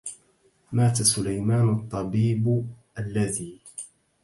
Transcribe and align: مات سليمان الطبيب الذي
مات 0.71 1.01
سليمان 1.03 1.69
الطبيب 1.73 2.67
الذي 2.99 3.59